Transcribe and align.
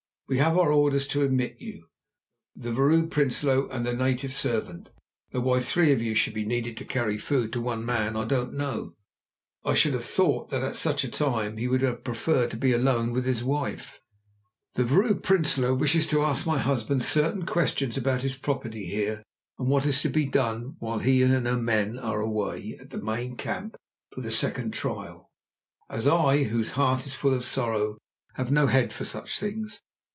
"We 0.31 0.37
have 0.37 0.57
our 0.57 0.71
orders 0.71 1.07
to 1.07 1.23
admit 1.23 1.57
you, 1.59 1.87
the 2.55 2.71
Vrouw 2.71 3.07
Prinsloo 3.09 3.67
and 3.69 3.85
the 3.85 3.91
native 3.91 4.33
servant, 4.33 4.89
though 5.33 5.41
why 5.41 5.59
three 5.59 5.91
of 5.91 6.01
you 6.01 6.15
should 6.15 6.33
be 6.33 6.45
needed 6.45 6.77
to 6.77 6.85
carry 6.85 7.17
food 7.17 7.51
to 7.51 7.59
one 7.59 7.85
man, 7.85 8.15
I 8.15 8.23
don't 8.23 8.53
know. 8.53 8.93
I 9.65 9.73
should 9.73 9.91
have 9.91 10.05
thought 10.05 10.47
that 10.49 10.63
at 10.63 10.77
such 10.77 11.03
a 11.03 11.09
time 11.11 11.57
he 11.57 11.67
would 11.67 11.81
have 11.81 12.05
preferred 12.05 12.49
to 12.51 12.55
be 12.55 12.71
alone 12.71 13.11
with 13.11 13.25
his 13.25 13.43
wife." 13.43 13.99
"The 14.75 14.85
Vrouw 14.85 15.15
Prinsloo 15.21 15.75
wishes 15.75 16.07
to 16.07 16.23
ask 16.23 16.45
my 16.47 16.59
husband 16.59 17.03
certain 17.03 17.45
questions 17.45 17.97
about 17.97 18.21
his 18.21 18.37
property 18.37 18.85
here 18.85 19.23
and 19.59 19.67
what 19.67 19.85
is 19.85 20.01
to 20.03 20.09
be 20.09 20.25
done 20.25 20.77
while 20.79 20.99
he 20.99 21.21
and 21.23 21.45
her 21.45 21.57
men 21.57 21.99
are 21.99 22.21
away 22.21 22.77
at 22.79 22.91
the 22.91 23.03
main 23.03 23.35
camp 23.35 23.75
for 24.15 24.21
the 24.21 24.31
second 24.31 24.71
trial, 24.73 25.29
as 25.89 26.07
I, 26.07 26.43
whose 26.45 26.71
heart 26.71 27.05
is 27.05 27.13
full 27.13 27.33
of 27.33 27.43
sorrow, 27.43 27.97
have 28.35 28.49
no 28.49 28.67
head 28.67 28.93
for 28.93 29.03
such 29.03 29.37
things. 29.37 29.81